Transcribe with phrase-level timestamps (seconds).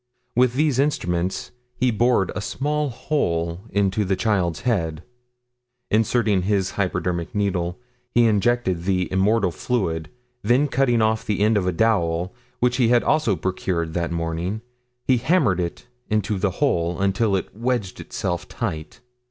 [0.35, 5.03] With these instruments he bored a small hole into the child's head.
[5.91, 7.77] Inserting his hypodermic needle,
[8.15, 10.09] he injected the immortal fluid,
[10.41, 14.61] then cutting the end off a dowel, which he had also procured that morning,
[15.05, 19.01] he hammered it into the hole until it wedged itself tight.